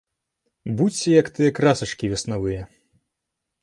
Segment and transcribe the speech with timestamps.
[0.79, 2.61] Будзьце як тыя красачкі веснавыя!